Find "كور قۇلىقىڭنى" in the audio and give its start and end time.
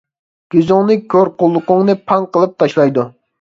1.15-1.97